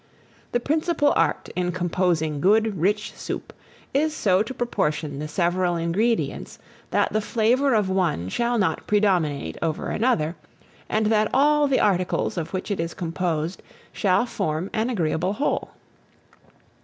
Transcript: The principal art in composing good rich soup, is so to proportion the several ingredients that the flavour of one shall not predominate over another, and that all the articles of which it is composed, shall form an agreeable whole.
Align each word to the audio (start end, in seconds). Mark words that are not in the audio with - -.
The 0.51 0.59
principal 0.59 1.13
art 1.15 1.49
in 1.55 1.71
composing 1.71 2.41
good 2.41 2.79
rich 2.79 3.13
soup, 3.13 3.53
is 3.93 4.15
so 4.15 4.41
to 4.41 4.51
proportion 4.51 5.19
the 5.19 5.27
several 5.27 5.75
ingredients 5.75 6.57
that 6.89 7.13
the 7.13 7.21
flavour 7.21 7.75
of 7.75 7.87
one 7.87 8.27
shall 8.27 8.57
not 8.57 8.87
predominate 8.87 9.59
over 9.61 9.89
another, 9.91 10.35
and 10.89 11.05
that 11.05 11.29
all 11.35 11.67
the 11.67 11.79
articles 11.79 12.35
of 12.35 12.51
which 12.51 12.71
it 12.71 12.79
is 12.79 12.95
composed, 12.95 13.61
shall 13.93 14.25
form 14.25 14.71
an 14.73 14.89
agreeable 14.89 15.33
whole. 15.33 15.69